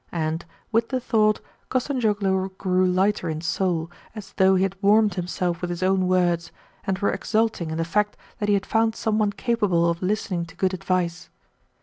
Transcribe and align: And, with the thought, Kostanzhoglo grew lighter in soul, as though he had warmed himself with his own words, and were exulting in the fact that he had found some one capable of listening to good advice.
And, 0.11 0.43
with 0.71 0.89
the 0.89 0.99
thought, 0.99 1.41
Kostanzhoglo 1.69 2.57
grew 2.57 2.87
lighter 2.87 3.29
in 3.29 3.39
soul, 3.41 3.91
as 4.15 4.33
though 4.33 4.55
he 4.55 4.63
had 4.63 4.75
warmed 4.81 5.13
himself 5.13 5.61
with 5.61 5.69
his 5.69 5.83
own 5.83 6.07
words, 6.07 6.51
and 6.85 6.97
were 6.97 7.11
exulting 7.11 7.69
in 7.69 7.77
the 7.77 7.85
fact 7.85 8.17
that 8.39 8.49
he 8.49 8.55
had 8.55 8.65
found 8.65 8.95
some 8.95 9.19
one 9.19 9.31
capable 9.31 9.87
of 9.87 10.01
listening 10.01 10.47
to 10.47 10.55
good 10.57 10.73
advice. 10.73 11.29